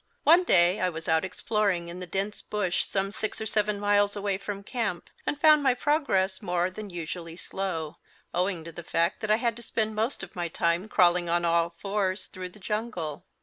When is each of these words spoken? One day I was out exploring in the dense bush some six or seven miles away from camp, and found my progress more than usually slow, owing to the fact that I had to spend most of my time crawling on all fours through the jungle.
One 0.23 0.45
day 0.45 0.79
I 0.81 0.89
was 0.89 1.07
out 1.07 1.23
exploring 1.23 1.87
in 1.87 1.99
the 1.99 2.07
dense 2.07 2.41
bush 2.41 2.83
some 2.85 3.11
six 3.11 3.39
or 3.39 3.45
seven 3.45 3.79
miles 3.79 4.15
away 4.15 4.39
from 4.39 4.63
camp, 4.63 5.11
and 5.27 5.39
found 5.39 5.61
my 5.61 5.75
progress 5.75 6.41
more 6.41 6.71
than 6.71 6.89
usually 6.89 7.35
slow, 7.35 7.97
owing 8.33 8.63
to 8.63 8.71
the 8.71 8.81
fact 8.81 9.19
that 9.21 9.29
I 9.29 9.35
had 9.35 9.55
to 9.57 9.61
spend 9.61 9.93
most 9.93 10.23
of 10.23 10.35
my 10.35 10.47
time 10.47 10.89
crawling 10.89 11.29
on 11.29 11.45
all 11.45 11.69
fours 11.77 12.25
through 12.25 12.49
the 12.49 12.57
jungle. 12.59 13.25